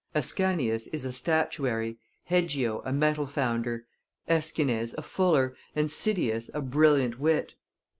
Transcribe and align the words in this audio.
"Ascanius 0.15 0.87
is 0.87 1.05
a 1.05 1.11
statuary, 1.13 1.99
Hegio 2.23 2.81
a 2.83 2.91
metal 2.91 3.27
founder, 3.27 3.85
AEschines 4.27 4.95
a 4.97 5.03
fuller, 5.03 5.55
and 5.75 5.91
Cydias 5.91 6.49
a 6.55 6.61
brilliant 6.61 7.19
wit. 7.19 7.53